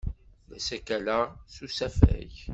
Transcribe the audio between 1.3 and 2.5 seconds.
s usafag.